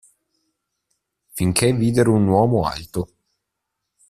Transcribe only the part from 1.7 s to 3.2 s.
videro un uomo alto.